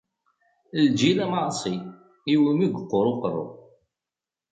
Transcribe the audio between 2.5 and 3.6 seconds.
i yeqqur uqerru.